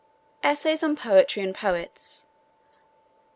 [0.41, 2.25] Essays on Poetry and Poets.